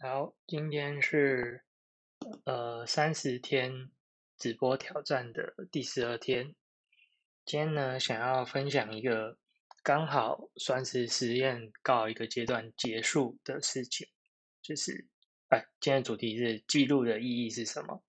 [0.00, 1.64] 好，今天是
[2.44, 3.90] 呃三十天
[4.38, 6.54] 直播挑战的第十二天。
[7.44, 9.36] 今天呢，想要分享一个
[9.82, 14.06] 刚好算是实验告一个阶段结束的事情，
[14.62, 15.04] 就是
[15.48, 18.00] 哎，今天主题是记录的意义是什么？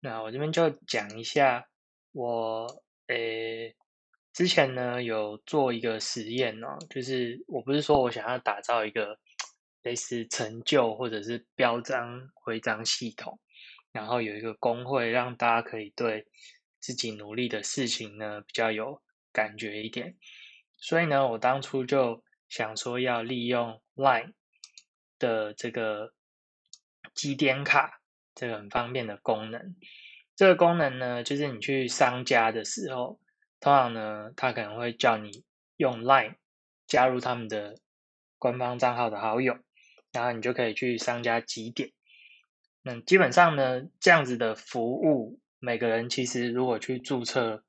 [0.00, 1.68] 那我这边就讲一下，
[2.12, 3.76] 我诶
[4.32, 9.18] 之前呢有做一个实验哦，就是我不是说我想要打造一个。
[9.84, 13.38] 类似成就或者是标章徽章系统，
[13.92, 16.26] 然后有一个工会，让大家可以对
[16.80, 20.16] 自己努力的事情呢比较有感觉一点。
[20.78, 24.32] 所以呢，我当初就想说要利用 Line
[25.18, 26.14] 的这个
[27.14, 28.00] 积点卡，
[28.34, 29.76] 这个很方便的功能。
[30.34, 33.20] 这个功能呢，就是你去商家的时候，
[33.60, 35.44] 通常呢，他可能会叫你
[35.76, 36.36] 用 Line
[36.86, 37.76] 加入他们的
[38.38, 39.58] 官方账号的好友。
[40.14, 41.90] 然后你就可以去商家集点。
[42.82, 47.64] 那基本上呢，这样子的服务，每个人其实如果去注册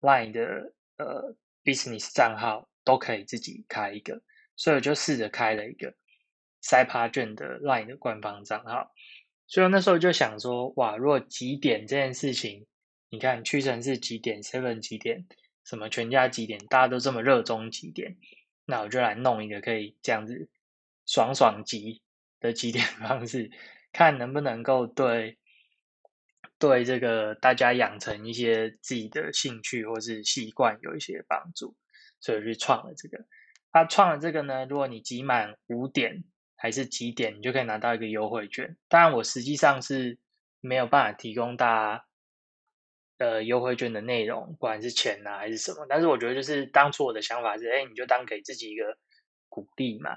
[0.00, 4.20] Line 的呃 business 账号，都可以自己开一个。
[4.56, 5.94] 所以我就试着开了一个
[6.60, 8.92] 塞趴券的 Line 的官方账号。
[9.46, 12.66] 所以那时候就想说，哇，如果集点这件事情，
[13.10, 15.26] 你看屈臣氏几点、Seven 几点、
[15.64, 18.16] 什么全家几点，大家都这么热衷几点，
[18.64, 20.48] 那我就来弄一个可以这样子。
[21.06, 22.02] 爽爽集
[22.40, 23.50] 的集点 方式，
[23.92, 25.38] 看能不能够对
[26.58, 31.76] 对这个大家养成一些自己的兴趣或是习惯有一些帮助，
[32.20, 33.24] 所以去创了这个。
[33.72, 36.24] 他创了这个呢，如果你集满五点
[36.56, 38.74] 还是几点，你就可以拿到一个优惠券。
[38.88, 40.18] 当然，我实际上是
[40.62, 41.66] 没有办法提供大
[41.98, 42.04] 家
[43.18, 45.84] 呃优惠券的内容，不管是钱啊还是什么。
[45.90, 48.96] 但是我觉得，就是当初我的想法是，哎，你就当给自己一个
[49.50, 50.16] 鼓励嘛。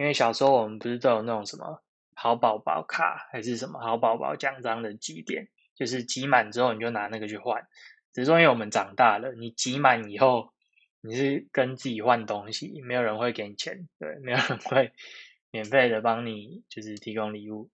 [0.00, 1.82] 因为小时候我们不是都有那种什么
[2.14, 7.68] 好宝宝卡，还是什么好宝宝奖章的积点，就是集满之后你就拿那个去换。
[8.14, 10.54] 只是说因为我们长大了，你集满以后
[11.02, 14.94] 你是跟自己换东西，没有人会给你钱，对，没有人会
[15.50, 17.68] 免费的帮你就是提供礼物，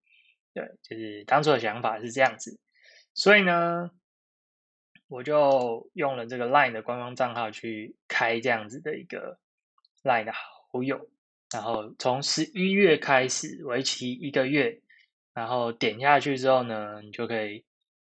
[0.52, 2.58] 对，就是当初的想法是这样子。
[3.14, 3.92] 所以呢，
[5.06, 9.38] 我就用了这个 LINE 的官方账号去开这样子的一个
[10.02, 11.08] LINE 的好友。
[11.52, 14.80] 然后从十一月开始，为期一个月，
[15.32, 17.64] 然后点下去之后呢，你就可以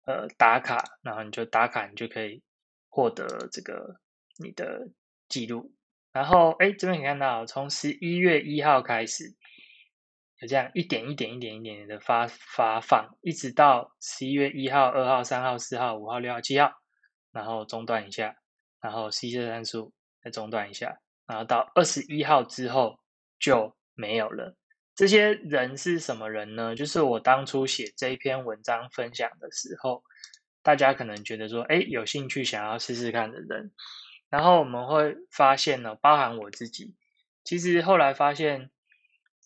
[0.05, 2.41] 呃打卡，然后你就打卡，你就可以
[2.87, 3.99] 获得这个
[4.37, 4.87] 你的
[5.27, 5.73] 记录。
[6.13, 9.35] 然后哎，这边可以看到，从十一月一号开始，
[10.39, 16.71] 就这样一点一点一点一点的发发放，一直到十一月一号、二号、三号、四号、五号、六号、七号，
[17.33, 18.37] 然后中断一下，
[18.79, 19.91] 然后 C 色参数
[20.23, 22.97] 再中断一下，然后到二十一号之后。
[23.45, 24.55] 就没有了。
[24.95, 26.75] 这些人是什么人呢？
[26.75, 30.03] 就是我当初写这篇文章分享的时候，
[30.63, 33.71] 大家可能觉得说，哎，有兴趣想要试试看的人。
[34.31, 36.95] 然后我们会发现呢，包含我自己，
[37.43, 38.71] 其实后来发现，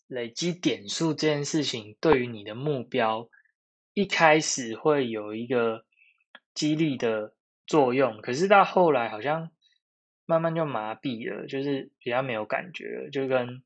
[0.07, 3.27] 累积点数这件事情对于你的目标，
[3.93, 5.83] 一开始会有一个
[6.53, 7.33] 激励的
[7.67, 9.51] 作用，可是到后来好像
[10.25, 13.61] 慢慢就麻痹了，就是比较没有感觉了，就跟。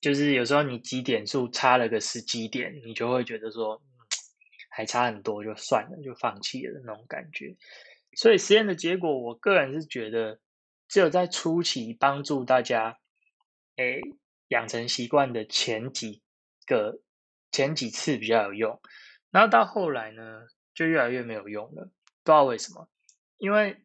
[0.00, 3.82] 就是有时候你几点数差了个十几点，你就会觉得说
[4.70, 7.56] 还差很多，就算了，就放弃了那种感觉。
[8.16, 10.38] 所以实验的结果，我个人是觉得，
[10.88, 12.98] 只有在初期帮助大家，
[13.76, 14.00] 诶
[14.48, 16.22] 养成习惯的前几
[16.64, 17.00] 个
[17.50, 18.80] 前几次比较有用，
[19.30, 20.42] 然后到后来呢，
[20.74, 21.90] 就越来越没有用了。
[22.22, 22.88] 不知道为什么，
[23.36, 23.82] 因为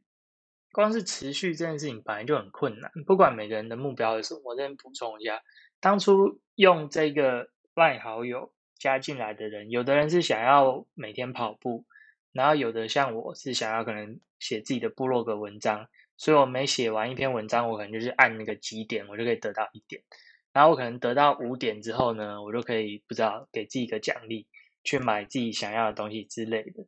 [0.72, 5.42] 光是持续这件事情本来就很困难，不管每个人的目标是什么，我这边补充一下。
[5.84, 11.84] 当初用这个赖好友加进来的人，有的人是想要每天跑步，
[12.32, 20.02] 然后有的像我是想要可能写自己的部落格文章，所以我每写完一篇文章，我可能就是按那个几点，我就可以得到一点，
[20.54, 24.48] 然后我可能得到五点之后呢，我就可以不知道给自己一个奖励，
[24.86, 26.86] 去买自己想要的东西之类的。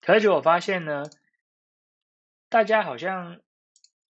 [0.00, 1.04] 可是我发现呢，
[2.48, 3.38] 大家好像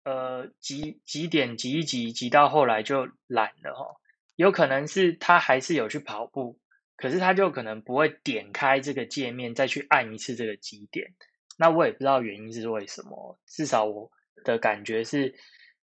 [0.05, 3.98] 呃几几点几一集集到后来就懒了哈。
[4.39, 6.61] 有可能是他还是有去跑步，
[6.97, 11.13] 可是他就可能不会点开这个界面再去按一次这个极点。
[11.59, 14.09] 那我也不知道原因是为什么，至少我
[14.45, 15.35] 的感觉是，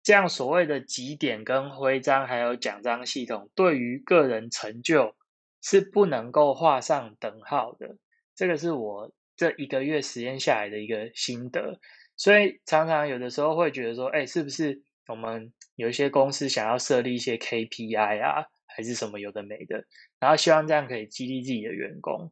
[0.02, 5.14] 这样所谓的极点跟徽章还有奖章系统，对于个人成就
[5.62, 7.98] 是不能够画上等号的。
[8.38, 11.78] 这个是我这一个月实验下来的一个心得，
[12.16, 15.52] 所以常常有的时候会觉得说，哎，是不是我们？
[15.80, 19.86] 有一些公司想要设立一些 KPI 啊，还是什么有的没的，
[20.20, 22.30] 然后希望这样可以激励自己的员工。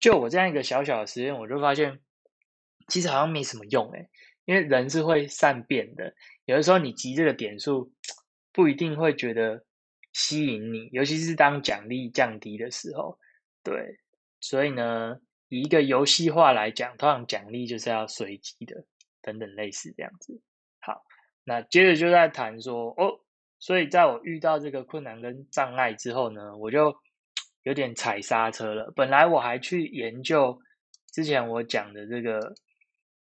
[0.00, 2.00] 就我这样一个小小的实验，我就发现
[2.88, 4.08] 其实好像没什么用诶，
[4.46, 6.12] 因为人是会善变的，
[6.44, 7.92] 有的时候你集这个点数
[8.52, 9.64] 不一定会觉得
[10.12, 13.16] 吸引你，尤其是当奖励降低的时候，
[13.62, 14.00] 对，
[14.40, 18.84] 所以呢，以一个游戏化来讲，通常奖励就是要随机的，
[19.22, 20.40] 等等类似这样子。
[20.80, 21.04] 好，
[21.48, 23.18] 那接着就在谈说哦。
[23.60, 26.94] 所以，在我遇到这个困难跟障碍之后呢，我就
[27.64, 28.92] 有点踩刹车了。
[28.94, 30.56] 本来我还去研究
[31.10, 32.54] 之前我讲的这个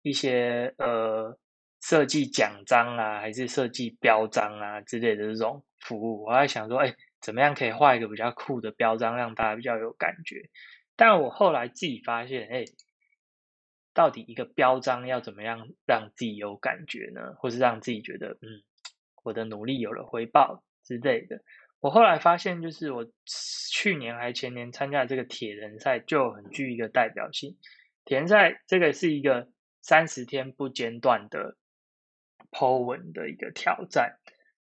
[0.03, 1.35] 一些呃
[1.81, 10.51] 设计奖章啊，还是设计标章啊之类的这种服务，我还想说，哎，怎么样可以画一个比较酷的标章，让大家比较有感觉？
[10.95, 12.67] 但我后来自己发现，哎，
[13.99, 17.35] 到底一个标章要怎么样让自己有感觉呢？
[17.41, 18.63] 或是让自己觉得，嗯。
[19.25, 21.43] 我的努力有了回报之类的。
[21.81, 27.59] 我后来发现，就是我去年还前年参加这个铁人赛，就很具一个代表性。
[28.05, 29.49] 铁人赛这个是一个
[29.83, 31.57] 三十天不间断的
[32.53, 34.19] Po 文的一个挑战，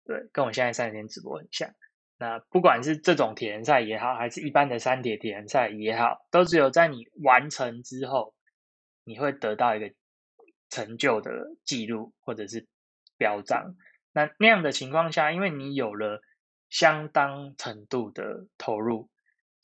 [0.04, 1.70] 对，跟我现在三十天直播很像。
[2.18, 8.34] 那不管是这种铁人赛也好，还是一般的三铁铁人赛也好，都只有在你完成之后，
[9.04, 9.92] 你会得到一个
[10.70, 12.66] 成就的记录或者是
[13.16, 13.74] 标章。
[14.12, 16.20] 那那样的情况下，因为你有了
[16.68, 19.08] 相当程度的投入，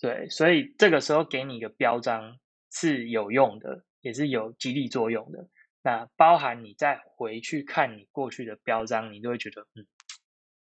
[0.00, 2.38] 对，所以这个时候给你一个标章
[2.70, 5.48] 是有用的，也是有激励作用的。
[5.82, 9.86] 那包含你再回去看你过去的标章，你都会觉得，嗯，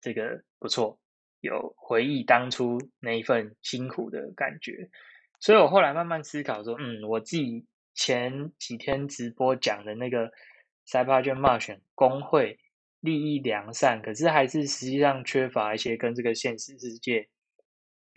[0.02, 1.00] 这个不错，
[1.40, 4.90] 有回忆当初那一份辛苦的感觉。
[5.40, 10.32] 所以我后来慢慢思考说，嗯，我自己前几天直播讲的那个
[10.86, 12.60] 赛帕卷冒险工会。
[13.04, 17.28] 利益良善，可是还是实际上缺乏一些跟这个现实世界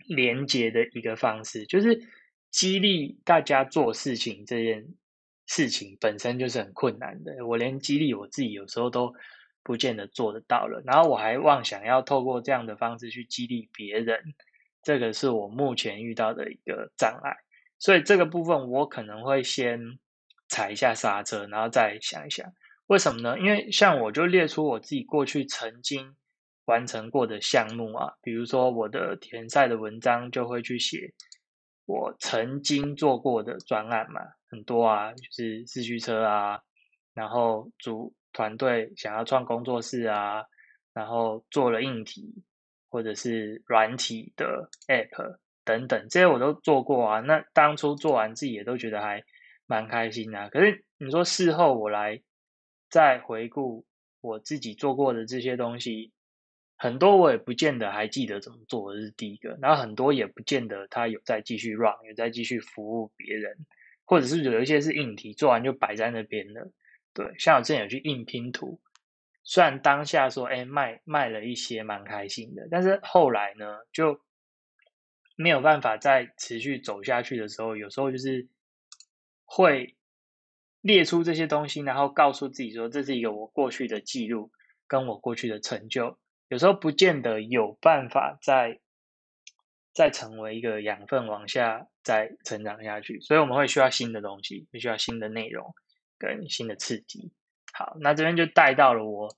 [0.07, 2.07] 连接的一个方式，就是
[2.51, 4.87] 激励大家做事情这件
[5.45, 7.45] 事情本身就是很困难的。
[7.45, 9.13] 我连激励我自己有时候都
[9.61, 14.35] 不见得做得到了，然后我还妄想要透过这样的方式去激励别人，
[14.81, 17.35] 这个是我目前遇到的一个障碍。
[17.79, 19.79] 所以这个部分我可能会先
[20.47, 22.51] 踩一下刹车，然后再想一想。
[22.87, 23.37] 为什么呢？
[23.39, 26.15] 因为像我就列出我自己过去曾经
[26.65, 31.13] 完成过的项目啊，比如说我的田赛的文章就会去写
[31.85, 36.61] 我曾经做过的专案嘛，很多啊，就是四驱车啊，
[37.13, 40.45] 然后组团队想要创工作室啊，
[40.93, 42.43] 然后做了硬体
[42.89, 47.19] 或者是软体的 App 等等，这些我都做过啊。
[47.19, 49.21] 那当初做完自己也都觉得还
[49.67, 50.49] 蛮开心啊。
[50.49, 52.23] 可是你说事后我来。
[52.89, 53.85] 再回顾
[54.21, 56.13] 我自己做过的这些东西，
[56.77, 59.57] 很多我也不见得还记得怎么做，这是第一个。
[59.61, 63.57] 然后很多也不见得他有在继续 run，有在继续服务别人，
[64.05, 66.71] 或者是有一些是硬题做完就摆在那边了。
[67.13, 68.79] 对，像我之前有去印拼图，
[69.43, 74.21] 虽然当下说哎卖卖了一些蛮开心的，但是后来呢就
[75.37, 78.49] 没有办法再持续走下去的时候，有时候就是
[79.45, 79.93] 会。
[80.81, 84.51] 列出这些东西，然后告诉自己说，这是一个我过去的记录，
[84.87, 86.17] 跟我过去的成就。
[86.47, 88.79] 有时候不见得有办法再
[89.91, 93.19] 再成为一个养分，往下再成长下去。
[93.19, 95.75] 所以我们会需要新的东西，需要新的内容
[96.17, 97.33] 跟新的刺激。
[97.73, 99.35] 好，那这边就带到了我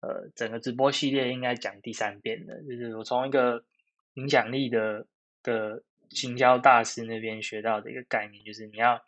[0.00, 3.64] 呃整个直播系列应该讲第三遍的，就是我从一个
[4.14, 5.08] 影响力的
[5.42, 9.00] 的行销大师那边学到的一个概念，就是你要。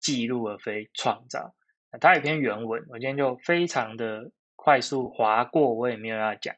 [0.00, 1.52] 记录而非创造，
[2.00, 6.54] 它一篇原文，我今天就非常的快速划过，我也没有要讲。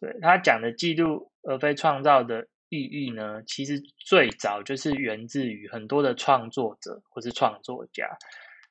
[0.00, 8.08] 对他讲的记录而非创造的意义呢，其实最早就是源自于很多的创作者或是创作家，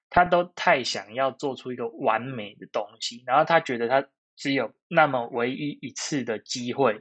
[0.09, 4.03] 他都太想要做出一个完美的东西，然后他觉得他
[4.35, 6.99] 只有那么唯一一次的机会，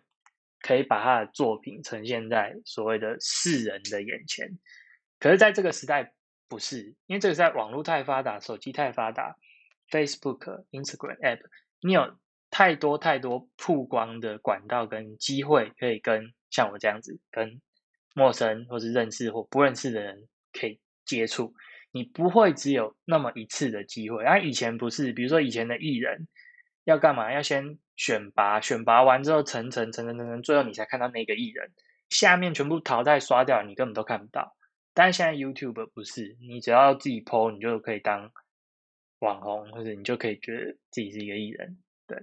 [0.60, 4.58] 可以把他的作品呈现在所谓的世人的眼前。
[5.18, 6.12] 可是，在这个时代，
[6.48, 9.36] 不是，因为这个在网络太发达，手机太发达
[9.90, 11.40] ，Facebook、Instagram App，
[11.80, 12.18] 你有
[12.50, 17.60] 太多太多曝光的管道跟机会，可以跟像我这样子跟
[18.14, 21.54] 陌生或是认识或不认识的人可以接触。
[21.90, 24.22] 你不会只有那么一次的机会。
[24.22, 26.28] 而以前不是，比如说以前的艺人
[26.84, 27.32] 要干嘛？
[27.32, 31.72] 要先选拔，选拔完之后层层层层层层，最后你才看到那个艺人，
[32.08, 34.56] 下面全部淘汰刷掉，你根本都看不到。
[34.94, 38.30] 但是现在 YouTube 不是，你只要自己 PO，你就可以当
[39.18, 41.76] 网红，或者你就可以觉得自己是一个艺人，
[42.06, 42.18] 对。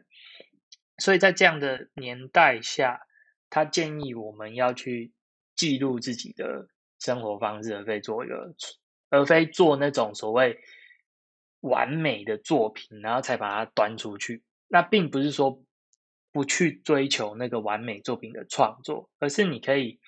[0.97, 3.01] 所以在这样的年代下，
[3.49, 5.11] 他建议我们要去
[5.55, 8.55] 记录自己的生活方式，而非做一个，
[9.09, 10.57] 而非做那种所谓
[11.59, 14.41] 完美的作品，然后才把它端出去。
[14.67, 15.61] 那并不是说
[16.35, 20.01] 不去追求那个完美作品的创作，而是你可以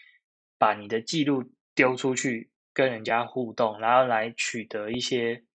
[0.58, 5.46] 把你的记录丢出去，跟人家互动，然后来取得一些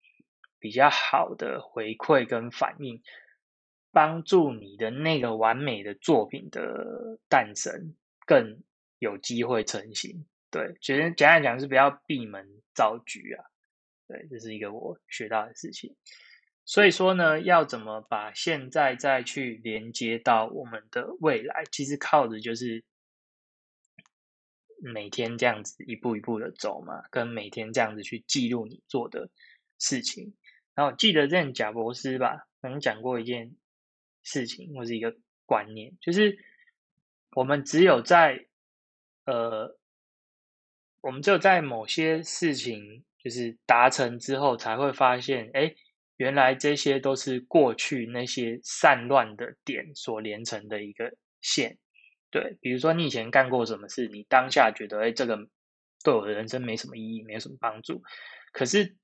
[0.58, 3.02] 比较好的回馈跟反应。
[3.90, 8.62] 帮助你的那个完美的作品的诞生更
[8.98, 10.24] 有机会成型。
[10.50, 13.44] 对，其实简单讲是不要闭门造局啊。
[14.08, 15.94] 对，这是一个我学到的事情。
[16.64, 22.84] 所以说呢，要怎么把现在再去连接到我们的未来，其实靠的就是
[24.82, 29.30] 每天这样子一步一步的走嘛，跟每天这样子去记录你做的
[29.78, 30.34] 事情。
[30.74, 33.54] 然后记得这贾博士吧，可能讲过一件。
[34.24, 35.16] 事情或是一个
[35.46, 36.38] 观念，就是
[37.32, 38.46] 我们只有在
[39.24, 39.76] 呃，
[41.00, 45.74] 我们只有在某些事情就是达成之后，才会发现，哎，
[46.22, 51.76] 原来这些都是过去那些散乱的点所连成的一个线。
[52.30, 55.36] 对，比如说你以前干过什么事，你当下觉得，哎，这个
[56.04, 58.04] 对我的人生没什么意义，没有什么帮助。
[58.52, 58.96] 可是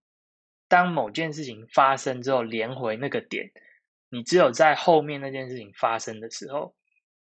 [0.69, 3.51] 当某件事情发生之后，连回那个点。
[4.11, 6.77] 你只有在后面那件事情发生的时候，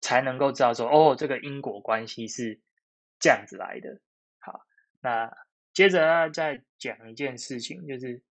[0.02, 2.60] 才能够知道说，哦，这个因果关系是
[3.20, 4.02] 这样子来的。
[4.40, 4.62] 好，
[5.00, 5.32] 那
[5.74, 8.24] 接着再讲一件事情，就是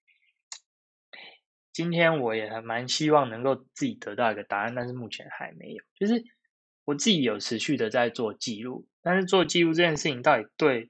[1.73, 5.83] 今天我也还蛮希望能够自己得到一个答案，但是目前还没有。
[5.99, 6.23] 就是
[6.85, 10.89] 我自己有持续的在做记录，但是做记录这件事情到底对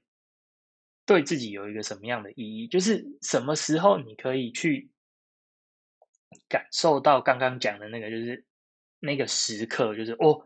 [1.04, 2.68] 对自己有一个什么样的意义？
[2.68, 4.90] 就是什么时候你可以去。
[6.48, 8.44] 感受到刚刚讲的那个，就是
[8.98, 10.44] 那个时刻，就是哦，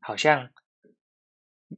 [0.00, 0.50] 好像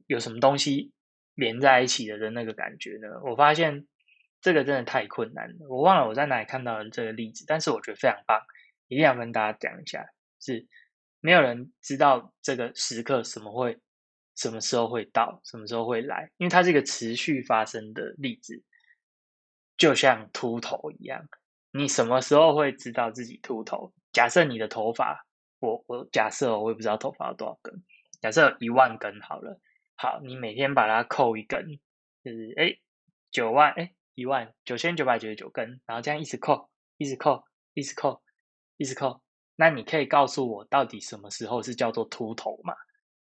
[0.07, 0.91] 有什么东西
[1.35, 3.07] 连在一起的的那个感觉呢？
[3.23, 3.85] 我发现
[4.41, 5.67] 这个真的太困难了。
[5.69, 8.41] 我忘了我在哪里看到的这个例子，但是我觉得非常棒，
[8.87, 10.05] 一定要跟大家讲一下。
[10.39, 10.67] 是
[11.19, 13.79] 没有人知道这个时刻什么会
[14.35, 18.63] 什么时候会到，什么时候会来，因为它是一个持续发生的例子，
[19.77, 21.27] 就像秃头一样。
[21.71, 23.93] 你什么时候会知道自己秃头？
[24.11, 25.25] 假设你的头发，
[25.59, 27.83] 我我假设我也不知道头发有多少根，
[28.19, 29.59] 假设一万根好了。
[29.95, 31.79] 好，你每天把它扣一根，
[32.23, 32.79] 就是哎
[33.29, 38.21] 九万哎一万九千九百九十九根，然后这样一直扣，一直扣，一直扣，
[38.77, 39.21] 一直扣。
[39.55, 42.73] 那你可以告诉我，到底什么时候是叫做秃头吗？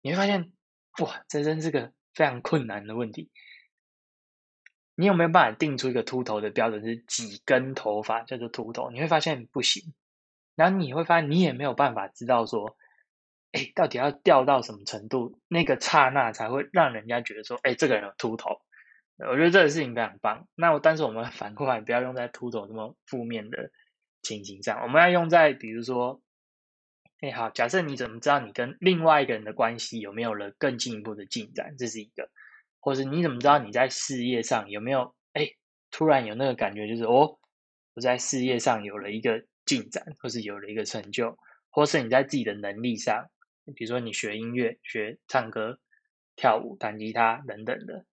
[0.01, 0.51] 你会发现，
[0.99, 3.31] 哇，这真是个非常困难的问题。
[4.95, 8.89] 你有没有办法定出一个秃头的标准是几根头发叫做秃头？
[8.89, 9.93] 你会发现不行。
[10.55, 12.75] 然后你会发现你也没有办法知道说，
[13.51, 18.59] 哎，到底要掉到什么程度，那个刹那才会让人家觉得说，哎，这个人有秃头。
[19.17, 20.47] 我觉得这个事情非常棒。
[20.55, 23.71] 那我但是我们 反过来不要用在秃头这么负面的
[24.21, 26.21] 情形上，我们要用在比如说，
[27.21, 31.75] 哎，好，假设你怎么知道你跟另外一个人的关系有没有了更进一步的进展？
[31.77, 32.29] 这是一个。
[32.79, 35.49] 或是你怎么知道你在事业上有没有哎
[35.91, 37.37] 突然有那个感觉，就是哦
[37.95, 41.37] 我在事业上有了一个进展，或是有了一个成就，
[41.69, 43.29] 或是你在自己的能力上，
[43.75, 45.79] 比如说你学音乐、学唱歌、
[46.35, 48.05] 跳舞、弹吉他等等的，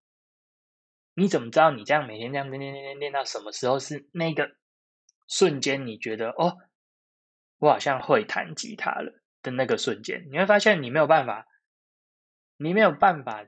[1.14, 4.56] 你怎么知道你这样每天这样练练练练练到什么时候是那个
[5.28, 5.87] 瞬间？
[5.87, 6.59] 你觉得哦
[7.59, 11.47] 我好像会弹吉他了的那个瞬间，你会发现你没有办法，
[12.56, 13.47] 你没有办法。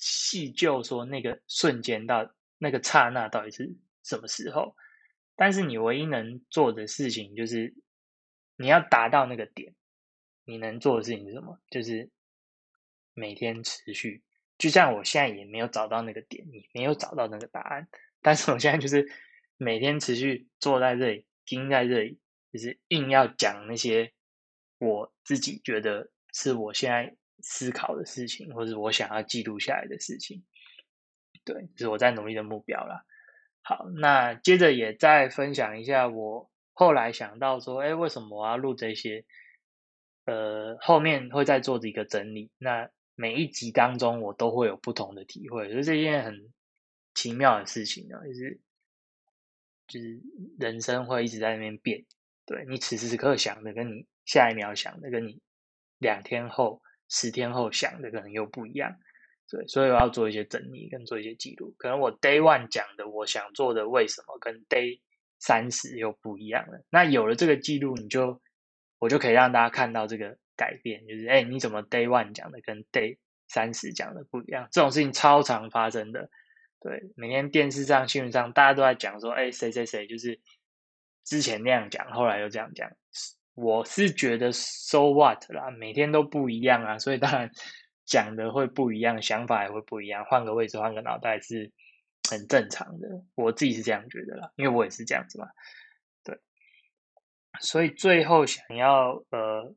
[0.00, 4.76] 细究说那个瞬间到那个刹那到底是什么时候？
[5.34, 7.74] 但是你唯一能做的事情就是
[8.54, 9.74] 你要达到那个点，
[10.44, 11.58] 你能做的事情是什么？
[11.68, 12.08] 就是
[13.12, 14.22] 每天持续。
[14.58, 17.88] 就像我现在也没有找到那个点，也没有找到那个答案，
[18.20, 19.08] 但是我现在就是
[19.56, 22.18] 每天持续坐在这里，盯在这里，
[22.52, 24.12] 就是硬要讲那些
[24.78, 27.14] 我自己觉得是我现在。
[27.40, 30.42] 思考的事情，或者我想要记录下来的事情，
[31.44, 33.04] 对，是我在努力的目标啦。
[33.62, 39.24] 好，那接着也再分享一下我后来想到说，哎，为什么我要录这些？
[40.24, 42.50] 呃，后面会再做一个整理。
[42.58, 46.52] 那每一集当中，我都会有不同的体会，就是一件很
[47.14, 48.60] 奇妙的事情呢，就是
[49.88, 50.20] 就是
[50.58, 52.04] 人生会一直在那边变。
[52.46, 55.42] 对你此时此刻想的，跟你下一秒想的，跟你
[55.98, 56.80] 两天后。
[57.10, 58.94] 十天后想的可能又不一样，
[59.50, 61.74] 对，所以我要做一些整理跟做一些记录。
[61.78, 65.00] 可能我 day one 讲的我想做的为什么，跟 day
[65.38, 66.84] 三十又不一样了。
[66.90, 68.42] 那有了这个记录，你就
[68.98, 76.28] 我就可以让大家看到这个改变，就是哎，你怎么 day one 讲的跟 day 三十讲的不一样，这种事情超常发生的。
[76.80, 80.38] 对，每天电视上、新闻上，大家都在讲说，哎，谁谁谁就是
[81.24, 82.90] 之前那样讲，后来又这样讲。
[83.54, 87.50] 我是觉得 so what 啦，每天都不一样啊，所以当然
[88.04, 91.72] 讲的会不一样，想法也会不一样，换个位置，换个脑袋是
[92.30, 93.08] 很正常的。
[93.34, 95.48] 我自己是这样觉得啦，因为我也是这样子嘛。
[96.22, 96.38] 对，
[97.58, 99.74] 所以最后想要呃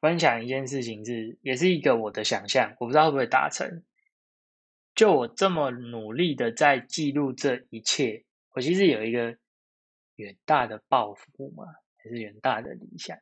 [0.00, 3.82] 分享一件事情是，也是一个我的想象，我不知道会不会达成。
[4.94, 8.24] 就我这么努力的在记录这一切，
[8.54, 9.36] 我其实有一个
[10.16, 11.64] 远大的抱负嘛。
[12.00, 13.18] 还是远大的理想，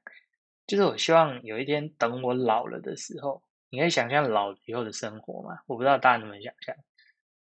[0.66, 5.61] 就是我希望有一天等我老了的时候，你可以想象老以后的生活嘛？
[5.66, 6.76] 我不知道大家能不能想象。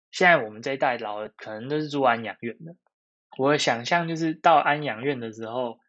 [0.09, 2.77] 现在我们这一代老了，可能都是住安养院的。
[3.37, 5.81] 我的想象就是到安养院的时候，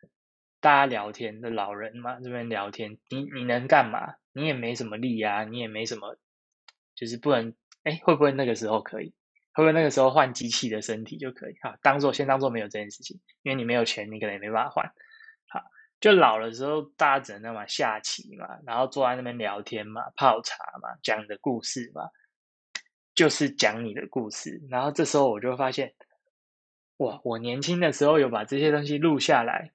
[0.60, 4.14] 大家聊天的老人嘛，这边聊天，你你能干嘛？
[4.32, 6.16] 你也没什么力啊，你也没什么，
[6.94, 7.54] 就是不能。
[7.84, 9.14] 哎，会不会那个时候可以？
[9.52, 11.54] 会不会那个时候换机器的身体就可以？
[11.62, 14.86] 哈，当做先当做没有这件事情，因为你没有钱，你可能也没办法换。
[15.48, 15.62] 好，
[16.00, 22.10] 就老的时候，大家只能那么下棋嘛，然后坐在那边聊天嘛，泡茶嘛，讲的故事嘛，
[23.14, 24.60] 就是讲你的故事。
[24.68, 25.94] 然后这时候我就发现，
[26.98, 29.72] 哇，我年轻的时候有把这些东西录下来，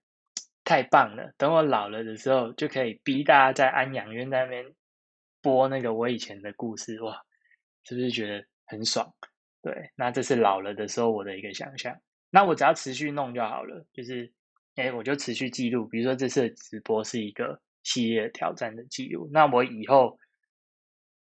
[0.64, 1.34] 太棒了。
[1.38, 4.66] 等我老了的时候，就可以逼大家在安养院那边
[5.42, 7.22] 播那个我以前的故事，哇，
[7.84, 9.14] 是不是觉得很爽？
[9.62, 11.96] 对，那这是老了的时候我的一个想象。
[12.30, 14.32] 那我只要持续弄就好了，就是。
[14.76, 20.18] 哎，我就持续记录，比如说这次的直播是一个系列挑战的记录，那我以后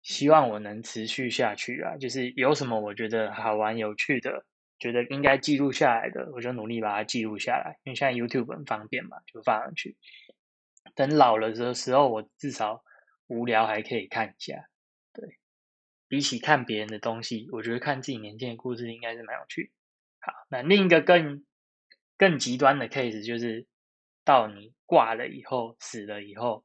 [0.03, 4.45] 希望我能持续下去啊，就是有什么我觉得好玩有趣的，
[4.81, 9.95] 觉得应该记录下来的，我就努力把它记录下来，因为现在 YouTube 很方便嘛，就放上去。
[10.95, 12.83] 等老了的时候，我至少
[13.27, 14.67] 无聊还可以看一下。
[15.13, 15.37] 对，
[16.09, 19.71] 比起看别人的东西，我觉得看自己年轻的故事应该是蛮有趣。
[20.19, 21.45] 好，那另一个更。
[22.17, 23.65] 更极端的 case 就是
[24.23, 26.63] 到你挂了以后，死了以后，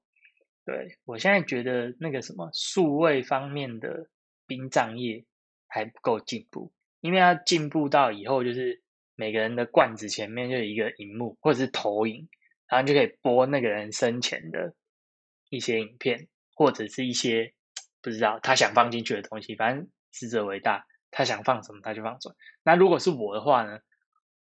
[0.67, 4.11] 对我现在觉得那个什么数位方面的
[4.47, 5.25] 殡葬业
[5.67, 6.75] 还不够进步，
[7.07, 8.83] 因为要进步到以后，就是
[9.15, 12.29] 每个人的罐子前面就有一个荧幕或者是投影，
[12.69, 14.75] 然后就可以播那个人生前的
[15.49, 17.55] 一些影片，或者是一些
[18.03, 22.35] 不知道他想放进去的东西，反正死者为大，他想放什么他就放什么。
[22.65, 23.79] 那如果是我的话呢？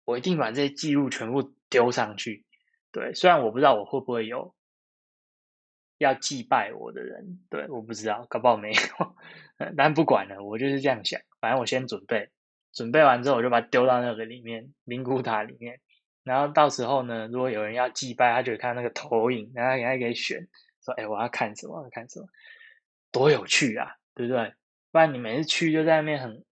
[0.06, 2.43] 我一定把这些记录全部丢上去。
[2.91, 4.54] 对，虽然我不知道我会不会有
[5.97, 9.15] 要祭拜我的人，对，我不知道，搞不好没有。
[9.78, 11.21] 但不管了，我就是这样想。
[11.39, 12.30] 反正我先准备，
[12.74, 15.80] 准备完之后我就把它丢到那个里面，灵骨塔里面。
[16.24, 20.48] 然后到时候呢，如果有人要祭拜，他就看那个投影，然后他可以选，
[20.84, 21.88] 说：“哎，我要看什么？
[21.92, 22.28] 看什么？
[23.12, 24.54] 多有趣啊，对不对？
[24.92, 26.44] 不然你每次去就在那边很……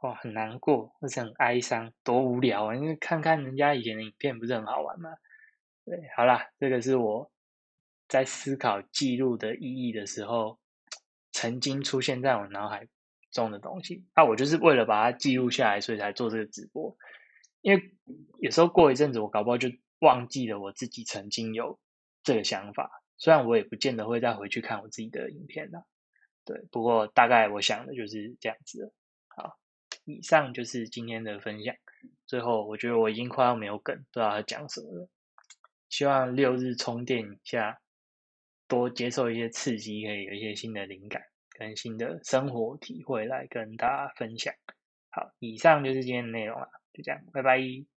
[0.00, 2.74] 哇，很难过，或者很哀伤，多无聊啊！
[2.74, 5.10] 因为看看人家以前的影片，不是很好玩吗？
[5.84, 7.30] 对，好啦，这个是我
[8.08, 10.58] 在思考记录的意义的时候，
[11.30, 12.88] 曾经出现在我脑海
[13.32, 14.04] 中的东西。
[14.14, 16.96] 那我就是为了把它记录下来，所以才做这个直播。
[17.60, 17.90] 因为
[18.38, 21.80] 有时候过一阵子，我搞不好就忘记了我自己曾经有
[22.22, 23.02] 这个想法。
[23.16, 25.86] 虽然我也不见得会再回去看我自己的影片了，
[26.44, 28.92] 对，不过大概我想的就是这样子。
[29.26, 29.58] 好。
[30.04, 31.76] 以上就是今天的分享。
[32.26, 35.08] 最后，我觉得我已经快要没有梗，不知道要讲什么了。
[35.88, 37.80] 希望六日充电一下，
[38.66, 41.22] 多接受一些刺激，可以有一些新的灵感
[41.58, 44.54] 更新的生活体会来跟大家分享。
[45.10, 47.91] 好，以上就是今天的内容了，就这样，拜拜。